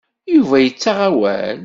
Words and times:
Yuba 0.33 0.57
yettaɣ 0.61 0.97
awal. 1.09 1.57